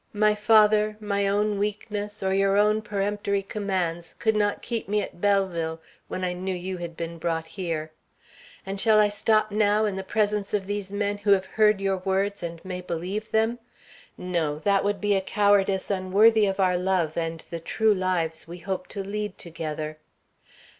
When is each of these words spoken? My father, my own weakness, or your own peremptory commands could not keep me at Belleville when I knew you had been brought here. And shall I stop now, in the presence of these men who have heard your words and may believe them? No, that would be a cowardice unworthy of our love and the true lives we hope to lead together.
My 0.13 0.33
father, 0.33 0.97
my 0.99 1.27
own 1.27 1.59
weakness, 1.59 2.23
or 2.23 2.33
your 2.33 2.57
own 2.57 2.81
peremptory 2.81 3.43
commands 3.43 4.15
could 4.17 4.35
not 4.35 4.63
keep 4.63 4.87
me 4.89 4.99
at 5.03 5.21
Belleville 5.21 5.79
when 6.07 6.23
I 6.23 6.33
knew 6.33 6.55
you 6.55 6.77
had 6.77 6.97
been 6.97 7.19
brought 7.19 7.45
here. 7.45 7.91
And 8.65 8.79
shall 8.79 8.99
I 8.99 9.09
stop 9.09 9.51
now, 9.51 9.85
in 9.85 9.97
the 9.97 10.03
presence 10.03 10.55
of 10.55 10.65
these 10.65 10.89
men 10.91 11.19
who 11.19 11.33
have 11.33 11.45
heard 11.45 11.79
your 11.79 11.97
words 11.97 12.41
and 12.41 12.65
may 12.65 12.81
believe 12.81 13.29
them? 13.29 13.59
No, 14.17 14.57
that 14.65 14.83
would 14.83 15.01
be 15.01 15.13
a 15.15 15.21
cowardice 15.21 15.91
unworthy 15.91 16.47
of 16.47 16.59
our 16.59 16.77
love 16.79 17.15
and 17.15 17.41
the 17.51 17.59
true 17.59 17.93
lives 17.93 18.47
we 18.47 18.57
hope 18.57 18.87
to 18.87 19.03
lead 19.03 19.37
together. 19.37 19.99